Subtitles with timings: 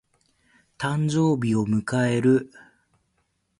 [0.79, 2.49] 誕生日を迎える。